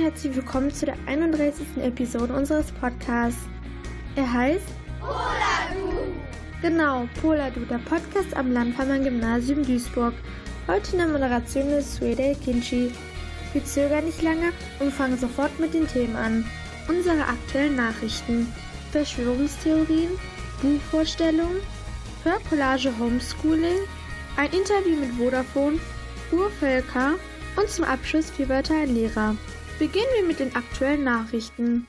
[0.00, 1.76] herzlich willkommen zu der 31.
[1.82, 3.42] Episode unseres Podcasts.
[4.16, 4.64] Er heißt
[4.98, 6.14] Poladu.
[6.62, 10.14] Genau, Poladu, der Podcast am Landfarmer Gymnasium Duisburg.
[10.66, 12.90] Heute in der Moderation ist Suede Kinchi.
[13.52, 16.46] Wir zögern nicht lange und fangen sofort mit den Themen an.
[16.88, 18.50] Unsere aktuellen Nachrichten,
[18.92, 20.12] Verschwörungstheorien,
[20.62, 21.60] Buchvorstellungen,
[22.24, 23.76] Hörcollage Homeschooling,
[24.38, 25.78] ein Interview mit Vodafone,
[26.32, 27.16] Urvölker
[27.56, 29.36] und zum Abschluss vier Wörter ein Lehrer.
[29.80, 31.86] Beginnen wir mit den aktuellen Nachrichten.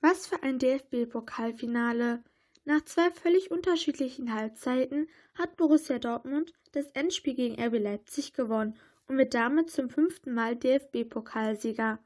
[0.00, 2.24] Was für ein DFB-Pokalfinale!
[2.64, 9.18] Nach zwei völlig unterschiedlichen Halbzeiten hat Borussia Dortmund das Endspiel gegen RB Leipzig gewonnen und
[9.18, 11.98] wird damit zum fünften Mal DFB-Pokalsieger.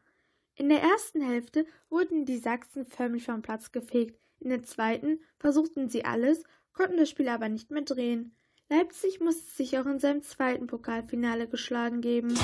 [0.57, 4.19] In der ersten Hälfte wurden die Sachsen förmlich vom Platz gefegt.
[4.41, 8.35] In der zweiten versuchten sie alles, konnten das Spiel aber nicht mehr drehen.
[8.69, 12.37] Leipzig musste sich auch in seinem zweiten Pokalfinale geschlagen geben.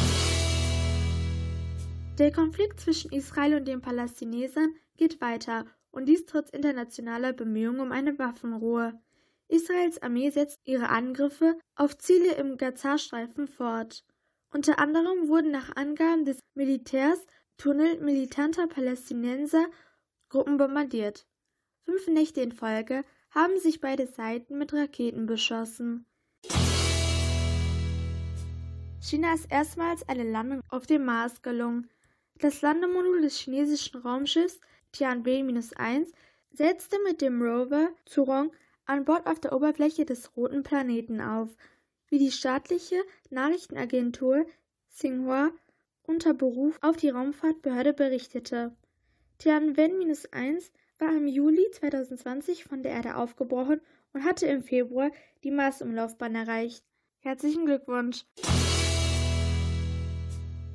[2.19, 7.91] Der Konflikt zwischen Israel und den Palästinensern geht weiter und dies trotz internationaler Bemühungen um
[7.91, 9.01] eine Waffenruhe.
[9.49, 14.05] Israels Armee setzt ihre Angriffe auf Ziele im Gazastreifen fort.
[14.53, 17.19] Unter anderem wurden nach Angaben des Militärs
[17.57, 19.67] Tunnel militanter Palästinenser
[20.29, 21.27] Gruppen bombardiert.
[21.85, 26.07] Fünf Nächte in Folge haben sich beide Seiten mit Raketen beschossen.
[29.01, 31.91] China ist erstmals eine Landung auf dem Mars gelungen.
[32.45, 34.61] Das Landemodul des chinesischen Raumschiffs
[34.93, 36.13] Tianwen-1
[36.53, 38.53] setzte mit dem Rover Zhurong
[38.85, 41.49] an Bord auf der Oberfläche des roten Planeten auf,
[42.11, 42.97] wie die staatliche
[43.31, 44.45] Nachrichtenagentur
[44.91, 45.53] Xinhua
[46.03, 48.77] unter Beruf auf die Raumfahrtbehörde berichtete.
[49.39, 53.81] Tianwen-1 war im Juli 2020 von der Erde aufgebrochen
[54.13, 55.11] und hatte im Februar
[55.45, 56.85] die Marsumlaufbahn erreicht.
[57.21, 58.27] Herzlichen Glückwunsch!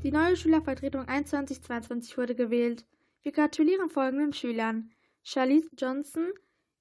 [0.01, 2.85] Die neue Schülervertretung 2122 wurde gewählt.
[3.21, 4.91] Wir gratulieren folgenden Schülern:
[5.23, 6.31] Charlize Johnson,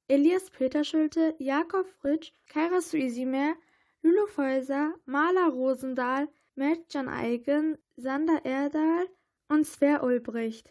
[0.07, 3.55] Elias Peterschulte, Jakob Fritsch, Kaira Suisimer,
[4.03, 9.09] Lulu Feuser, Marla Rosendahl, Mertjan Eigen, Sander Erdal
[9.49, 10.71] und Sver Ulbricht.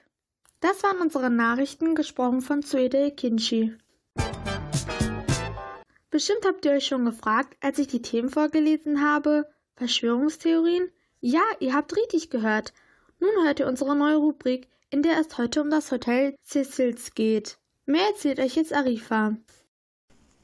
[0.61, 3.75] Das waren unsere Nachrichten, gesprochen von Suede Kinchi.
[6.09, 10.89] Bestimmt habt ihr euch schon gefragt, als ich die Themen vorgelesen habe, Verschwörungstheorien?
[11.19, 12.73] Ja, ihr habt richtig gehört.
[13.19, 17.57] Nun hört ihr unsere neue Rubrik, in der es heute um das Hotel Cecils geht.
[17.85, 19.35] Mehr erzählt euch jetzt Arifa.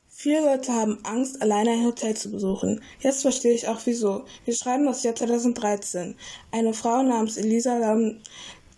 [0.07, 2.81] Viele Leute haben Angst, alleine ein Hotel zu besuchen.
[2.99, 4.25] Jetzt verstehe ich auch wieso.
[4.45, 6.15] Wir schreiben das Jahr 2013.
[6.51, 8.19] Eine Frau namens Elisa Lam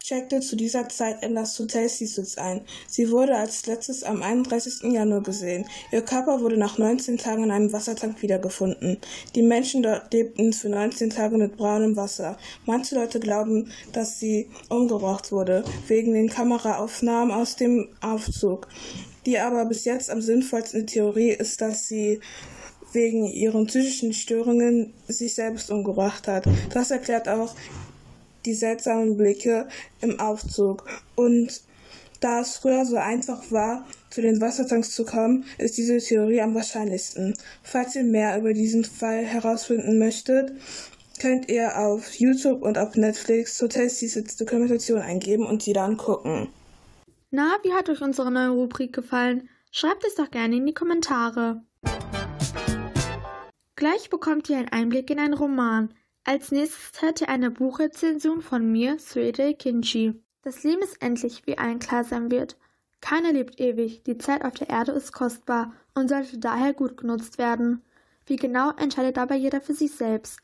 [0.05, 2.61] checkte zu dieser Zeit in das Hotel Cecils ein.
[2.87, 4.91] Sie wurde als letztes am 31.
[4.93, 5.65] Januar gesehen.
[5.91, 8.97] Ihr Körper wurde nach 19 Tagen in einem Wassertank wiedergefunden.
[9.33, 12.37] Die Menschen dort lebten für 19 Tage mit braunem Wasser.
[12.65, 18.67] Manche Leute glauben, dass sie umgebracht wurde, wegen den Kameraaufnahmen aus dem Aufzug.
[19.25, 22.19] Die aber bis jetzt am sinnvollsten Theorie ist, dass sie
[22.91, 26.45] wegen ihren psychischen Störungen sich selbst umgebracht hat.
[26.71, 27.55] Das erklärt auch
[28.45, 29.67] die seltsamen Blicke
[30.01, 30.85] im Aufzug.
[31.15, 31.61] Und
[32.19, 36.55] da es früher so einfach war, zu den Wassertanks zu kommen, ist diese Theorie am
[36.55, 37.35] wahrscheinlichsten.
[37.63, 40.53] Falls ihr mehr über diesen Fall herausfinden möchtet,
[41.19, 46.49] könnt ihr auf YouTube und auf Netflix Hotel Cecils Dokumentation eingeben und sie dann gucken.
[47.31, 49.49] Na, wie hat euch unsere neue Rubrik gefallen?
[49.71, 51.61] Schreibt es doch gerne in die Kommentare.
[53.75, 55.93] Gleich bekommt ihr einen Einblick in einen Roman,
[56.25, 60.15] als nächstes ihr eine Buchrezension von mir, Suede Kinchi.
[60.41, 62.57] Das Leben ist endlich, wie allen klar sein wird.
[62.99, 67.37] Keiner lebt ewig, die Zeit auf der Erde ist kostbar und sollte daher gut genutzt
[67.37, 67.83] werden.
[68.25, 70.39] Wie genau entscheidet dabei jeder für sich selbst.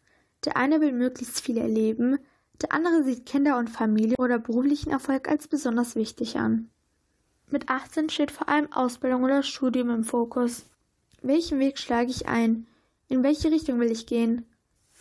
[0.46, 2.20] Der eine will möglichst viel erleben,
[2.62, 6.70] der andere sieht Kinder und Familie oder beruflichen Erfolg als besonders wichtig an.
[7.50, 10.66] Mit 18 steht vor allem Ausbildung oder Studium im Fokus.
[11.24, 12.68] Welchen Weg schlage ich ein?
[13.08, 14.46] In welche Richtung will ich gehen?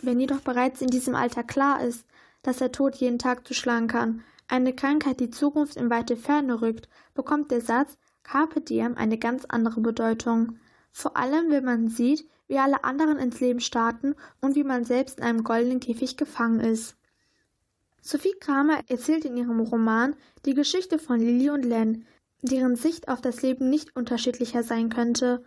[0.01, 2.05] Wenn jedoch bereits in diesem Alter klar ist,
[2.41, 6.89] dass der Tod jeden Tag zuschlagen kann, eine Krankheit die Zukunft in weite Ferne rückt,
[7.13, 10.57] bekommt der Satz Carpe diem eine ganz andere Bedeutung.
[10.91, 15.19] Vor allem, wenn man sieht, wie alle anderen ins Leben starten und wie man selbst
[15.19, 16.97] in einem goldenen Käfig gefangen ist.
[18.01, 20.15] Sophie Kramer erzählt in ihrem Roman
[20.45, 22.05] die Geschichte von Lilly und Len,
[22.41, 25.43] deren Sicht auf das Leben nicht unterschiedlicher sein könnte.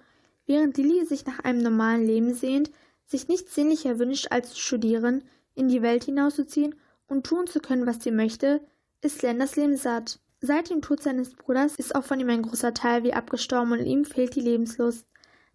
[0.47, 2.71] Während Lilly sich nach einem normalen Leben sehnt,
[3.07, 5.25] sich nichts sehnlicher wünscht, als zu studieren,
[5.55, 6.75] in die Welt hinauszuziehen
[7.07, 8.61] und tun zu können, was sie möchte,
[9.01, 10.19] ist Len das Leben satt.
[10.41, 13.87] Seit dem Tod seines Bruders ist auch von ihm ein großer Teil wie abgestorben und
[13.87, 15.07] ihm fehlt die Lebenslust.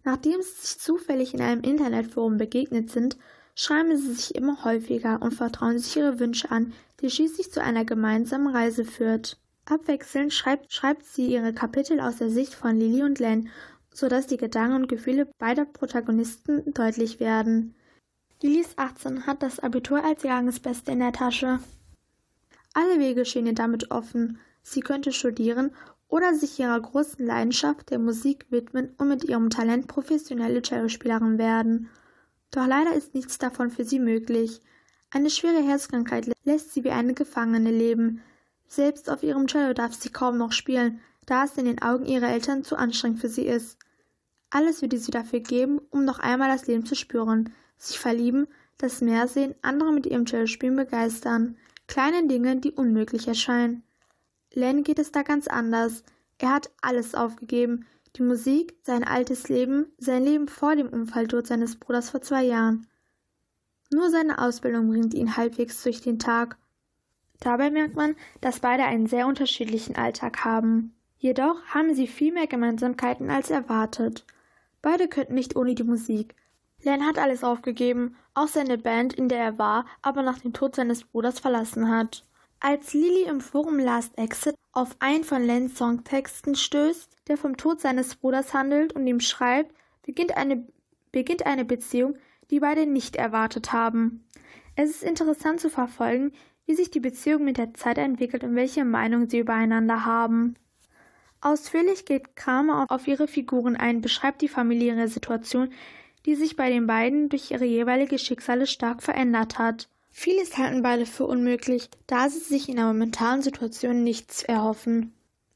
[0.04, 3.16] Nachdem sie sich zufällig in einem Internetforum begegnet sind,
[3.54, 7.84] schreiben sie sich immer häufiger und vertrauen sich ihre Wünsche an, die schließlich zu einer
[7.84, 9.38] gemeinsamen Reise führt.
[9.66, 13.50] Abwechselnd schreibt, schreibt sie ihre Kapitel aus der Sicht von Lily und Len,
[13.92, 17.74] sodass die Gedanken und Gefühle beider Protagonisten deutlich werden.
[18.42, 21.60] Lily ist 18, hat das Abitur als Jahrgangsbeste in der Tasche.
[22.72, 24.38] Alle Wege stehen ihr damit offen.
[24.62, 25.72] Sie könnte studieren
[26.08, 31.88] oder sich ihrer großen Leidenschaft der Musik widmen und mit ihrem Talent professionelle Cellospielerin werden.
[32.50, 34.60] Doch leider ist nichts davon für sie möglich.
[35.10, 38.22] Eine schwere Herzkrankheit lässt sie wie eine Gefangene leben.
[38.66, 41.00] Selbst auf ihrem Cello darf sie kaum noch spielen,
[41.30, 43.78] da es in den Augen ihrer Eltern zu anstrengend für sie ist.
[44.50, 48.48] Alles würde sie dafür geben, um noch einmal das Leben zu spüren, sich verlieben,
[48.78, 51.56] das Meer sehen, andere mit ihrem Cellospielen begeistern,
[51.86, 53.84] kleine Dinge, die unmöglich erscheinen.
[54.52, 56.02] Len geht es da ganz anders.
[56.38, 57.86] Er hat alles aufgegeben.
[58.16, 62.88] Die Musik, sein altes Leben, sein Leben vor dem Unfalltod seines Bruders vor zwei Jahren.
[63.92, 66.56] Nur seine Ausbildung bringt ihn halbwegs durch den Tag.
[67.38, 70.96] Dabei merkt man, dass beide einen sehr unterschiedlichen Alltag haben.
[71.22, 74.24] Jedoch haben sie viel mehr Gemeinsamkeiten als erwartet.
[74.80, 76.34] Beide könnten nicht ohne die Musik.
[76.82, 80.74] Len hat alles aufgegeben, auch seine Band, in der er war, aber nach dem Tod
[80.74, 82.24] seines Bruders verlassen hat.
[82.58, 87.82] Als Lily im Forum Last Exit auf einen von Lens Songtexten stößt, der vom Tod
[87.82, 89.74] seines Bruders handelt und ihm schreibt,
[90.06, 90.66] beginnt eine,
[91.12, 92.16] beginnt eine Beziehung,
[92.50, 94.24] die beide nicht erwartet haben.
[94.74, 96.32] Es ist interessant zu verfolgen,
[96.64, 100.54] wie sich die Beziehung mit der Zeit entwickelt und welche Meinung sie übereinander haben.
[101.40, 105.70] Ausführlich geht Kramer auf ihre Figuren ein, beschreibt die familiäre Situation,
[106.26, 109.88] die sich bei den beiden durch ihre jeweilige Schicksale stark verändert hat.
[110.10, 115.14] Vieles halten beide für unmöglich, da sie sich in der momentanen Situation nichts erhoffen.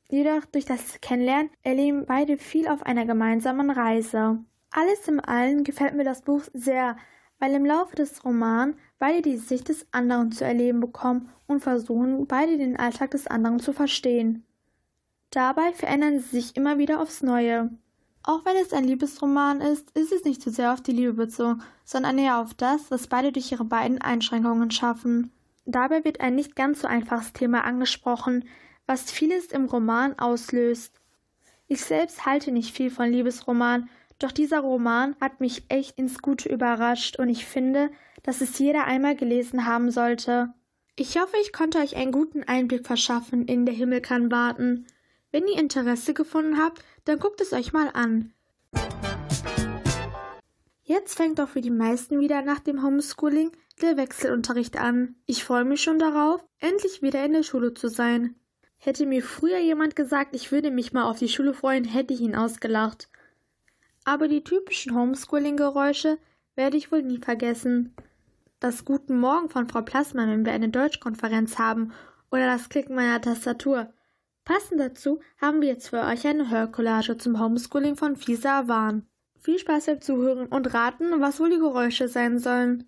[0.08, 4.38] Jedoch durch das Kennenlernen erleben beide viel auf einer gemeinsamen Reise.
[4.70, 6.96] Alles im Allen gefällt mir das Buch sehr,
[7.38, 12.26] weil im Laufe des Romans beide die Sicht des anderen zu erleben bekommen und versuchen,
[12.26, 14.44] beide den Alltag des anderen zu verstehen.
[15.34, 17.68] Dabei verändern sie sich immer wieder aufs Neue.
[18.22, 21.60] Auch wenn es ein Liebesroman ist, ist es nicht so sehr auf die Liebe bezogen,
[21.84, 25.32] sondern eher auf das, was beide durch ihre beiden Einschränkungen schaffen.
[25.66, 28.44] Dabei wird ein nicht ganz so einfaches Thema angesprochen,
[28.86, 31.00] was vieles im Roman auslöst.
[31.66, 33.88] Ich selbst halte nicht viel von Liebesroman,
[34.20, 37.90] doch dieser Roman hat mich echt ins Gute überrascht und ich finde,
[38.22, 40.54] dass es jeder einmal gelesen haben sollte.
[40.94, 44.86] Ich hoffe, ich konnte euch einen guten Einblick verschaffen in Der Himmel kann warten.
[45.34, 48.32] Wenn ihr Interesse gefunden habt, dann guckt es euch mal an.
[50.84, 53.50] Jetzt fängt auch für die meisten wieder nach dem Homeschooling
[53.82, 55.16] der Wechselunterricht an.
[55.26, 58.36] Ich freue mich schon darauf, endlich wieder in der Schule zu sein.
[58.76, 62.20] Hätte mir früher jemand gesagt, ich würde mich mal auf die Schule freuen, hätte ich
[62.20, 63.08] ihn ausgelacht.
[64.04, 66.18] Aber die typischen Homeschooling-Geräusche
[66.54, 67.92] werde ich wohl nie vergessen.
[68.60, 71.92] Das Guten Morgen von Frau Plassmann, wenn wir eine Deutschkonferenz haben,
[72.30, 73.92] oder das Klicken meiner Tastatur.
[74.44, 79.06] Passend dazu haben wir jetzt für euch eine Hörcollage zum Homeschooling von Fisa Awan.
[79.40, 82.84] Viel Spaß beim Zuhören und raten, was wohl die Geräusche sein sollen.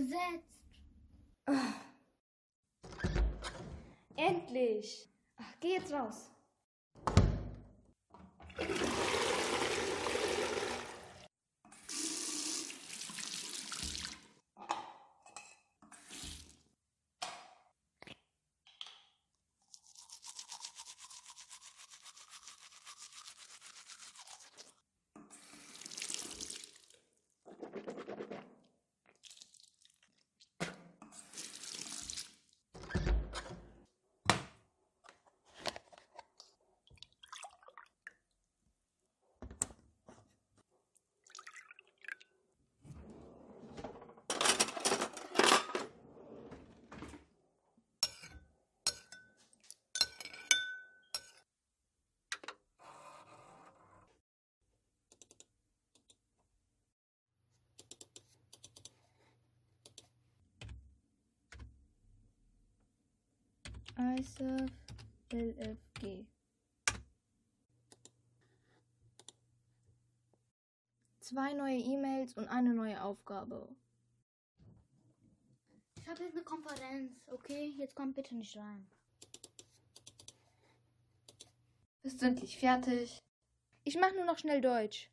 [0.00, 0.62] Besetzt.
[1.46, 1.52] Oh.
[4.16, 5.10] Endlich.
[5.36, 6.30] Ach, geh jetzt raus.
[64.00, 64.70] ISAF
[65.30, 66.24] LFG.
[71.20, 73.68] Zwei neue E-Mails und eine neue Aufgabe.
[75.98, 77.74] Ich habe jetzt eine Konferenz, okay?
[77.76, 78.86] Jetzt kommt bitte nicht rein.
[82.02, 83.18] Bist du endlich fertig?
[83.84, 85.10] Ich mach nur noch schnell Deutsch.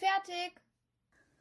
[0.00, 0.54] Fertig.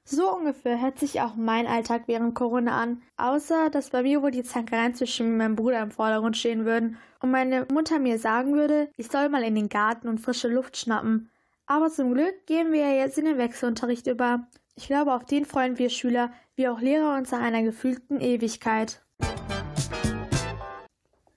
[0.03, 3.01] So ungefähr hört sich auch mein Alltag während Corona an.
[3.15, 7.31] Außer, dass bei mir wohl die Zankereien zwischen meinem Bruder im Vordergrund stehen würden und
[7.31, 11.31] meine Mutter mir sagen würde, ich soll mal in den Garten und frische Luft schnappen.
[11.67, 14.45] Aber zum Glück gehen wir ja jetzt in den Wechselunterricht über.
[14.75, 19.01] Ich glaube, auf den freuen wir Schüler wie auch Lehrer uns nach einer gefühlten Ewigkeit.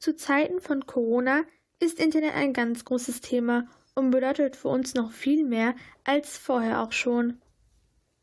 [0.00, 1.42] Zu Zeiten von Corona
[1.78, 6.82] ist Internet ein ganz großes Thema und bedeutet für uns noch viel mehr als vorher
[6.82, 7.40] auch schon.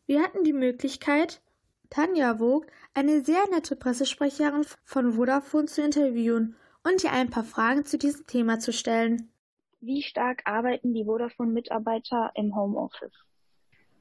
[0.06, 1.42] Wir hatten die Möglichkeit,
[1.90, 7.86] Tanja Vogt, eine sehr nette Pressesprecherin von Vodafone, zu interviewen und ihr ein paar Fragen
[7.86, 9.30] zu diesem Thema zu stellen.
[9.82, 13.14] Wie stark arbeiten die Vodafone-Mitarbeiter im Homeoffice?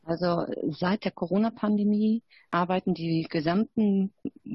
[0.04, 4.12] Also seit der Corona-Pandemie arbeiten die gesamten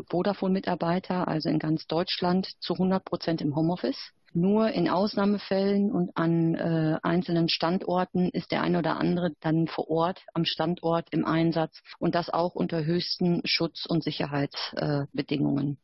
[0.09, 4.13] Vodafone-Mitarbeiter, also in ganz Deutschland, zu 100 Prozent im Homeoffice.
[4.35, 9.89] Nur in Ausnahmefällen und an äh, einzelnen Standorten ist der eine oder andere dann vor
[9.89, 15.77] Ort am Standort im Einsatz und das auch unter höchsten Schutz- und Sicherheitsbedingungen.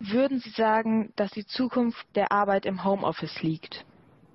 [0.00, 3.84] Würden Sie sagen, dass die Zukunft der Arbeit im Homeoffice liegt?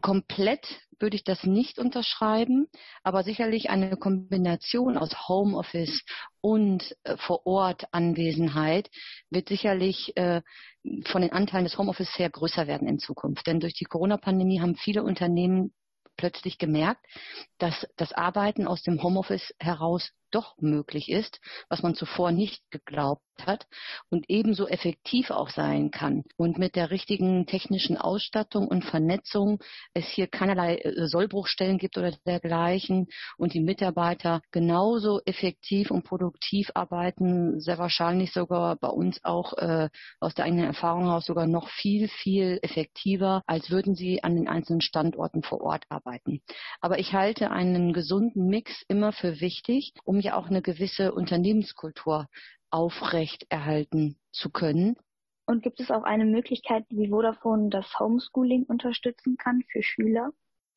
[0.01, 0.67] Komplett
[0.99, 2.67] würde ich das nicht unterschreiben,
[3.03, 6.03] aber sicherlich eine Kombination aus Homeoffice
[6.41, 8.89] und äh, vor Ort Anwesenheit
[9.29, 10.41] wird sicherlich äh,
[11.05, 13.47] von den Anteilen des Homeoffice her größer werden in Zukunft.
[13.47, 15.73] Denn durch die Corona-Pandemie haben viele Unternehmen
[16.17, 17.05] plötzlich gemerkt,
[17.57, 23.21] dass das Arbeiten aus dem Homeoffice heraus doch möglich ist, was man zuvor nicht geglaubt
[23.45, 23.67] hat
[24.09, 26.23] und ebenso effektiv auch sein kann.
[26.37, 29.59] Und mit der richtigen technischen Ausstattung und Vernetzung
[29.93, 33.07] es hier keinerlei äh, Sollbruchstellen gibt oder dergleichen
[33.37, 39.89] und die Mitarbeiter genauso effektiv und produktiv arbeiten, sehr wahrscheinlich sogar bei uns auch äh,
[40.19, 44.47] aus der eigenen Erfahrung heraus sogar noch viel, viel effektiver, als würden sie an den
[44.47, 46.41] einzelnen Standorten vor Ort arbeiten.
[46.79, 52.27] Aber ich halte einen gesunden Mix immer für wichtig, um ja auch eine gewisse Unternehmenskultur
[52.69, 54.95] aufrechterhalten zu können.
[55.45, 60.31] Und gibt es auch eine Möglichkeit, wie Vodafone das Homeschooling unterstützen kann für Schüler?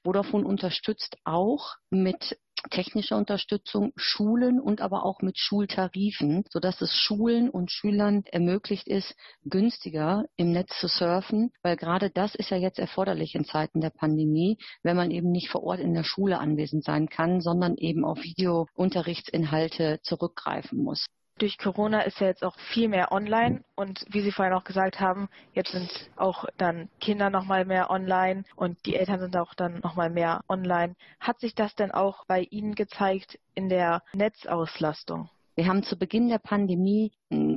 [0.05, 2.39] Vodafone unterstützt auch mit
[2.71, 9.15] technischer Unterstützung Schulen und aber auch mit Schultarifen, sodass es Schulen und Schülern ermöglicht ist,
[9.45, 13.91] günstiger im Netz zu surfen, weil gerade das ist ja jetzt erforderlich in Zeiten der
[13.91, 18.05] Pandemie, wenn man eben nicht vor Ort in der Schule anwesend sein kann, sondern eben
[18.05, 21.07] auf Videounterrichtsinhalte zurückgreifen muss
[21.39, 25.01] durch Corona ist ja jetzt auch viel mehr online und wie Sie vorhin auch gesagt
[25.01, 29.81] haben, jetzt sind auch dann Kinder nochmal mehr online und die Eltern sind auch dann
[29.81, 30.95] nochmal mehr online.
[31.21, 35.29] Hat sich das denn auch bei Ihnen gezeigt in der Netzauslastung?
[35.57, 37.13] Wir haben zu Beginn der Pandemie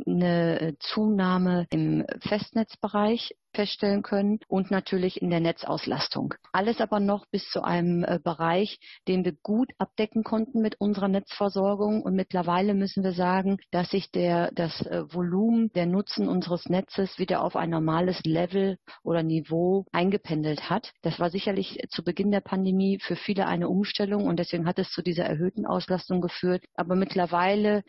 [0.05, 6.35] eine Zunahme im Festnetzbereich feststellen können und natürlich in der Netzauslastung.
[6.51, 11.07] Alles aber noch bis zu einem äh, Bereich, den wir gut abdecken konnten mit unserer
[11.07, 12.03] Netzversorgung.
[12.03, 17.17] Und mittlerweile müssen wir sagen, dass sich der, das äh, Volumen der Nutzen unseres Netzes
[17.17, 20.91] wieder auf ein normales Level oder Niveau eingependelt hat.
[21.01, 24.91] Das war sicherlich zu Beginn der Pandemie für viele eine Umstellung und deswegen hat es
[24.91, 26.63] zu dieser erhöhten Auslastung geführt.
[26.75, 27.83] Aber mittlerweile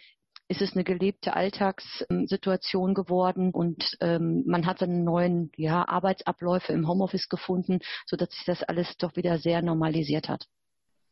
[0.48, 6.88] ist es eine gelebte Alltagssituation geworden und ähm, man hat seine neuen ja, Arbeitsabläufe im
[6.88, 10.46] Homeoffice gefunden, sodass sich das alles doch wieder sehr normalisiert hat.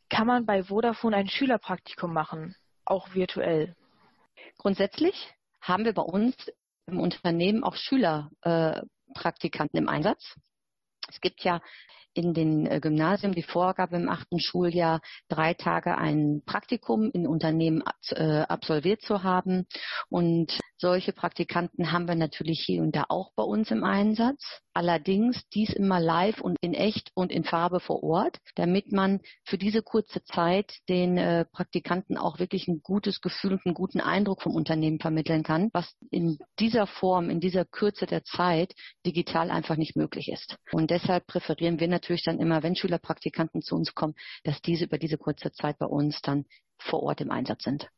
[0.09, 3.77] Kann man bei Vodafone ein Schülerpraktikum machen, auch virtuell?
[4.57, 6.35] Grundsätzlich haben wir bei uns
[6.87, 10.35] im Unternehmen auch Schülerpraktikanten äh, im Einsatz.
[11.09, 11.61] Es gibt ja
[12.17, 17.83] in den äh, Gymnasien die Vorgabe im achten Schuljahr, drei Tage ein Praktikum in Unternehmen
[18.11, 19.67] äh, absolviert zu haben.
[20.09, 24.61] Und solche Praktikanten haben wir natürlich hier und da auch bei uns im Einsatz.
[24.75, 29.57] Allerdings dies immer live und in echt und in Farbe vor Ort, damit man für
[29.57, 34.43] diese kurze Zeit den äh, Praktikanten auch wirklich ein gutes Gefühl und einen guten Eindruck
[34.43, 38.75] vom Unternehmen vermitteln kann, was in dieser Form, in dieser Kürze der Zeit
[39.07, 40.57] digital einfach nicht möglich ist.
[40.73, 44.15] Und deshalb präferieren wir natürlich dann immer, wenn Schülerpraktikanten zu uns kommen,
[44.45, 46.45] dass diese über diese kurze Zeit bei uns dann
[46.79, 47.89] vor Ort im Einsatz sind.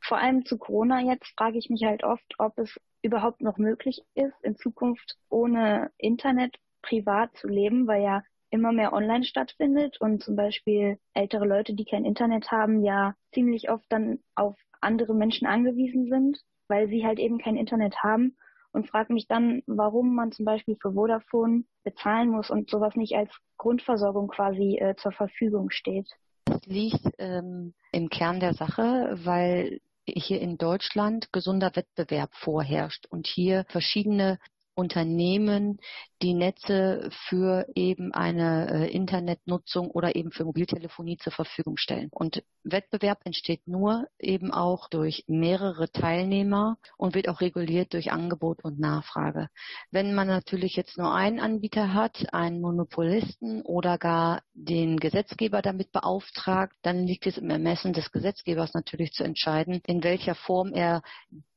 [0.00, 4.02] Vor allem zu Corona jetzt frage ich mich halt oft, ob es überhaupt noch möglich
[4.14, 10.22] ist, in Zukunft ohne Internet privat zu leben, weil ja immer mehr online stattfindet und
[10.22, 15.46] zum Beispiel ältere Leute, die kein Internet haben, ja ziemlich oft dann auf andere Menschen
[15.46, 18.36] angewiesen sind, weil sie halt eben kein Internet haben
[18.72, 23.14] und frage mich dann, warum man zum Beispiel für Vodafone bezahlen muss und sowas nicht
[23.14, 26.08] als Grundversorgung quasi äh, zur Verfügung steht.
[26.44, 29.80] Das liegt ähm, im Kern der Sache, weil
[30.16, 34.38] hier in Deutschland gesunder Wettbewerb vorherrscht und hier verschiedene
[34.74, 35.78] Unternehmen
[36.22, 42.08] die Netze für eben eine äh, Internetnutzung oder eben für Mobiltelefonie zur Verfügung stellen.
[42.10, 48.64] Und Wettbewerb entsteht nur eben auch durch mehrere Teilnehmer und wird auch reguliert durch Angebot
[48.64, 49.48] und Nachfrage.
[49.90, 55.92] Wenn man natürlich jetzt nur einen Anbieter hat, einen Monopolisten oder gar den Gesetzgeber damit
[55.92, 61.02] beauftragt, dann liegt es im Ermessen des Gesetzgebers natürlich zu entscheiden, in welcher Form er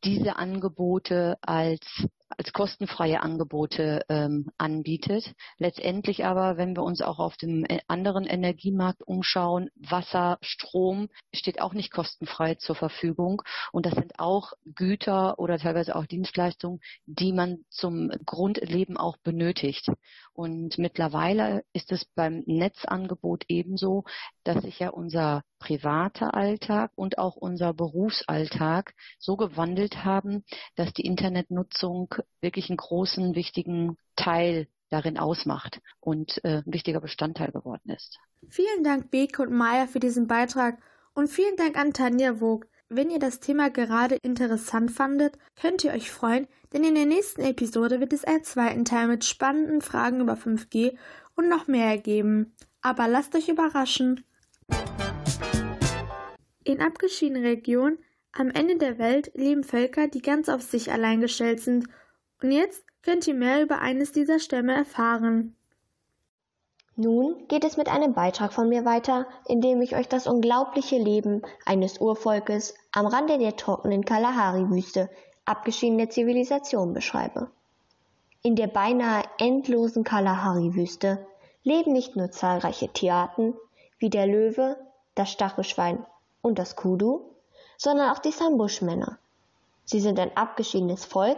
[0.03, 1.85] diese Angebote als
[2.37, 5.34] als kostenfreie Angebote ähm, anbietet.
[5.58, 11.62] Letztendlich aber, wenn wir uns auch auf dem äh, anderen Energiemarkt umschauen, Wasser, Strom steht
[11.62, 13.41] auch nicht kostenfrei zur Verfügung.
[13.72, 19.88] Und das sind auch Güter oder teilweise auch Dienstleistungen, die man zum Grundleben auch benötigt.
[20.34, 24.05] Und mittlerweile ist es beim Netzangebot ebenso,
[24.43, 30.43] dass sich ja unser privater Alltag und auch unser Berufsalltag so gewandelt haben,
[30.75, 37.51] dass die Internetnutzung wirklich einen großen, wichtigen Teil darin ausmacht und äh, ein wichtiger Bestandteil
[37.51, 38.19] geworden ist.
[38.49, 40.79] Vielen Dank, Beke und Maya, für diesen Beitrag
[41.13, 42.67] und vielen Dank an Tanja Vogt.
[42.89, 47.41] Wenn ihr das Thema gerade interessant fandet, könnt ihr euch freuen, denn in der nächsten
[47.41, 50.97] Episode wird es einen zweiten Teil mit spannenden Fragen über 5G
[51.35, 52.53] und noch mehr geben.
[52.81, 54.25] Aber lasst euch überraschen.
[56.63, 57.97] In abgeschiedenen Regionen
[58.33, 61.87] am Ende der Welt leben Völker, die ganz auf sich allein gestellt sind.
[62.41, 65.55] Und jetzt könnt ihr mehr über eines dieser Stämme erfahren.
[66.95, 70.97] Nun geht es mit einem Beitrag von mir weiter, in dem ich euch das unglaubliche
[70.97, 75.09] Leben eines Urvolkes am Rande der trockenen Kalahari-Wüste,
[75.45, 77.50] abgeschiedene Zivilisation beschreibe.
[78.43, 81.25] In der beinahe endlosen Kalahari-Wüste
[81.63, 83.55] leben nicht nur zahlreiche Tierarten
[83.97, 84.77] wie der Löwe,
[85.15, 86.05] das Stachelschwein
[86.41, 87.21] und das Kudu,
[87.77, 89.17] sondern auch die Sambusch-Männer.
[89.85, 91.37] Sie sind ein abgeschiedenes Volk,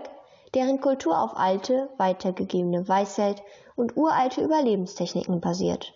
[0.54, 3.42] deren Kultur auf alte, weitergegebene Weisheit
[3.76, 5.94] und uralte Überlebenstechniken basiert.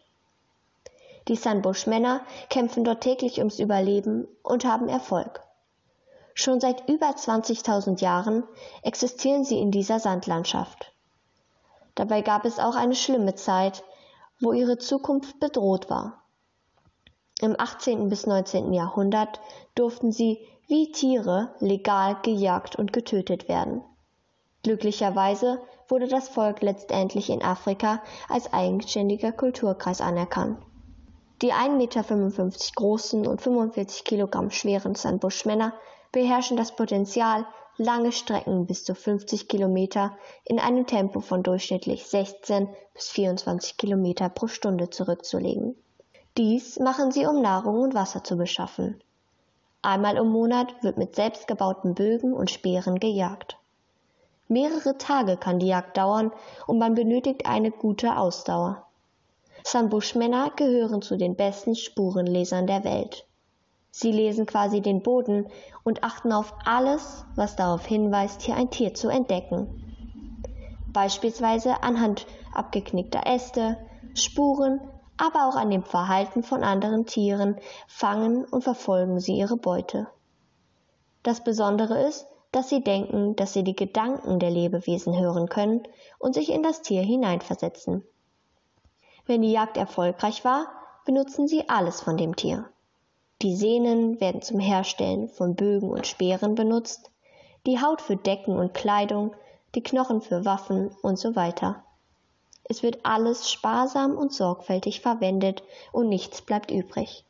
[1.27, 5.43] Die Sandbusch-Männer kämpfen dort täglich ums Überleben und haben Erfolg.
[6.33, 8.43] Schon seit über 20.000 Jahren
[8.81, 10.93] existieren sie in dieser Sandlandschaft.
[11.95, 13.83] Dabei gab es auch eine schlimme Zeit,
[14.39, 16.21] wo ihre Zukunft bedroht war.
[17.39, 18.09] Im 18.
[18.09, 18.73] bis 19.
[18.73, 19.39] Jahrhundert
[19.75, 23.83] durften sie wie Tiere legal gejagt und getötet werden.
[24.63, 30.57] Glücklicherweise wurde das Volk letztendlich in Afrika als eigenständiger Kulturkreis anerkannt.
[31.43, 32.03] Die 1,55 Meter
[32.75, 35.73] großen und 45 Kilogramm schweren Sandbusch-Männer
[36.11, 37.45] beherrschen das Potenzial,
[37.77, 44.29] lange Strecken bis zu 50 Kilometer in einem Tempo von durchschnittlich 16 bis 24 Kilometer
[44.29, 45.75] pro Stunde zurückzulegen.
[46.37, 49.01] Dies machen sie, um Nahrung und Wasser zu beschaffen.
[49.81, 53.57] Einmal im Monat wird mit selbstgebauten Bögen und Speeren gejagt.
[54.47, 56.31] Mehrere Tage kann die Jagd dauern
[56.67, 58.83] und man benötigt eine gute Ausdauer.
[59.63, 63.25] Sambusch-Männer gehören zu den besten Spurenlesern der Welt.
[63.89, 65.47] Sie lesen quasi den Boden
[65.83, 69.67] und achten auf alles, was darauf hinweist, hier ein Tier zu entdecken.
[70.93, 73.77] Beispielsweise anhand abgeknickter Äste,
[74.13, 74.79] Spuren,
[75.17, 80.07] aber auch an dem Verhalten von anderen Tieren fangen und verfolgen sie ihre Beute.
[81.23, 85.83] Das Besondere ist, dass sie denken, dass sie die Gedanken der Lebewesen hören können
[86.19, 88.03] und sich in das Tier hineinversetzen.
[89.25, 90.67] Wenn die Jagd erfolgreich war,
[91.05, 92.69] benutzen sie alles von dem Tier.
[93.41, 97.11] Die Sehnen werden zum Herstellen von Bögen und Speeren benutzt,
[97.65, 99.35] die Haut für Decken und Kleidung,
[99.75, 101.83] die Knochen für Waffen und so weiter.
[102.69, 107.23] Es wird alles sparsam und sorgfältig verwendet und nichts bleibt übrig.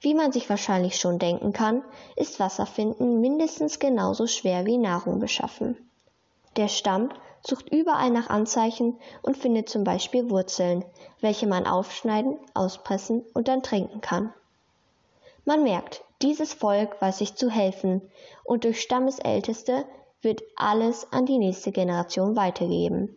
[0.00, 1.82] Wie man sich wahrscheinlich schon denken kann,
[2.16, 5.76] ist Wasserfinden mindestens genauso schwer wie Nahrung beschaffen.
[6.56, 7.10] Der Stamm
[7.46, 10.84] sucht überall nach Anzeichen und findet zum Beispiel Wurzeln,
[11.20, 14.32] welche man aufschneiden, auspressen und dann trinken kann.
[15.44, 18.02] Man merkt, dieses Volk weiß sich zu helfen
[18.44, 19.84] und durch Stammesälteste
[20.22, 23.16] wird alles an die nächste Generation weitergegeben.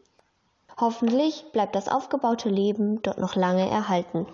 [0.79, 4.25] Hoffentlich bleibt das aufgebaute Leben dort noch lange erhalten.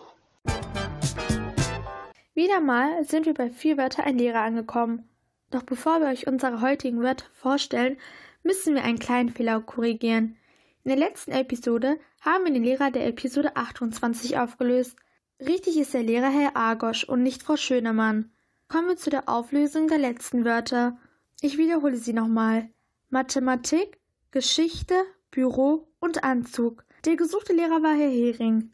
[2.36, 5.10] Wieder mal sind wir bei vier Wörter ein Lehrer angekommen.
[5.50, 7.98] Doch bevor wir euch unsere heutigen Wörter vorstellen,
[8.44, 10.38] müssen wir einen kleinen Fehler korrigieren.
[10.84, 14.98] In der letzten Episode haben wir den Lehrer der Episode 28 aufgelöst.
[15.40, 18.32] Richtig ist der Lehrer Herr Argosch und nicht Frau Schönemann.
[18.68, 20.98] Kommen wir zu der Auflösung der letzten Wörter.
[21.42, 22.70] Ich wiederhole sie nochmal.
[23.10, 24.96] Mathematik, Geschichte,
[25.32, 26.86] Büro und Anzug.
[27.04, 28.72] Der gesuchte Lehrer war Herr Hering.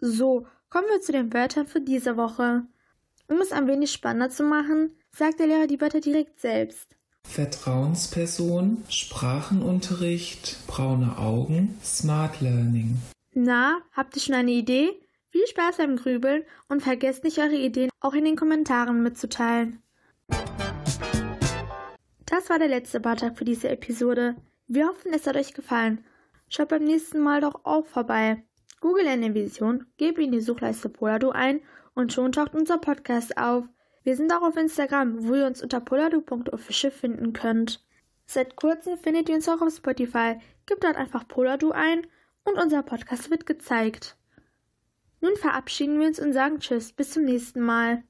[0.00, 2.64] So, kommen wir zu den Wörtern für diese Woche.
[3.28, 6.96] Um es ein wenig spannender zu machen, sagt der Lehrer die Wörter direkt selbst.
[7.26, 12.98] Vertrauensperson, Sprachenunterricht, braune Augen, Smart Learning.
[13.32, 14.90] Na, habt ihr schon eine Idee?
[15.30, 19.82] Viel Spaß beim Grübeln und vergesst nicht, eure Ideen auch in den Kommentaren mitzuteilen.
[22.26, 24.36] Das war der letzte Beitrag für diese Episode.
[24.66, 26.04] Wir hoffen, es hat euch gefallen.
[26.54, 28.44] Schaut beim nächsten Mal doch auch vorbei.
[28.80, 31.60] Google eine Vision, gebt in die Suchleiste Polado ein
[31.94, 33.68] und schon taucht unser Podcast auf.
[34.04, 37.84] Wir sind auch auf Instagram, wo ihr uns unter poladu.official finden könnt.
[38.26, 40.38] Seit kurzem findet ihr uns auch auf Spotify.
[40.66, 42.06] Gebt dort einfach Poladu ein
[42.44, 44.16] und unser Podcast wird gezeigt.
[45.20, 48.04] Nun verabschieden wir uns und sagen Tschüss, bis zum nächsten Mal.